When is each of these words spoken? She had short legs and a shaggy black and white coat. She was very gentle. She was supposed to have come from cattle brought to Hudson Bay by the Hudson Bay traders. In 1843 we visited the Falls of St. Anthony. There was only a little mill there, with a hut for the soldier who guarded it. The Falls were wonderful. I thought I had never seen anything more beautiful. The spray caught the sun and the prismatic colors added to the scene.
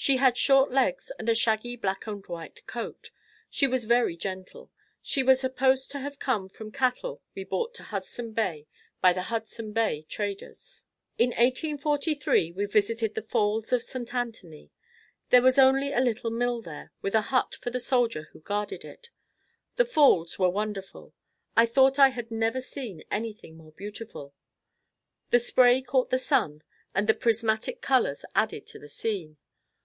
She 0.00 0.18
had 0.18 0.36
short 0.38 0.70
legs 0.70 1.10
and 1.18 1.28
a 1.28 1.34
shaggy 1.34 1.74
black 1.74 2.06
and 2.06 2.24
white 2.28 2.64
coat. 2.68 3.10
She 3.50 3.66
was 3.66 3.84
very 3.84 4.16
gentle. 4.16 4.70
She 5.02 5.24
was 5.24 5.40
supposed 5.40 5.90
to 5.90 5.98
have 5.98 6.20
come 6.20 6.48
from 6.48 6.70
cattle 6.70 7.20
brought 7.48 7.74
to 7.74 7.82
Hudson 7.82 8.30
Bay 8.32 8.68
by 9.00 9.12
the 9.12 9.22
Hudson 9.22 9.72
Bay 9.72 10.06
traders. 10.08 10.84
In 11.18 11.30
1843 11.30 12.52
we 12.52 12.64
visited 12.66 13.16
the 13.16 13.22
Falls 13.22 13.72
of 13.72 13.82
St. 13.82 14.14
Anthony. 14.14 14.70
There 15.30 15.42
was 15.42 15.58
only 15.58 15.92
a 15.92 15.98
little 16.00 16.30
mill 16.30 16.62
there, 16.62 16.92
with 17.02 17.16
a 17.16 17.22
hut 17.32 17.56
for 17.56 17.70
the 17.70 17.80
soldier 17.80 18.28
who 18.32 18.38
guarded 18.38 18.84
it. 18.84 19.10
The 19.74 19.84
Falls 19.84 20.38
were 20.38 20.48
wonderful. 20.48 21.12
I 21.56 21.66
thought 21.66 21.98
I 21.98 22.10
had 22.10 22.30
never 22.30 22.60
seen 22.60 23.02
anything 23.10 23.56
more 23.56 23.72
beautiful. 23.72 24.32
The 25.30 25.40
spray 25.40 25.82
caught 25.82 26.10
the 26.10 26.18
sun 26.18 26.62
and 26.94 27.08
the 27.08 27.14
prismatic 27.14 27.80
colors 27.80 28.24
added 28.36 28.64
to 28.68 28.78
the 28.78 28.88
scene. 28.88 29.38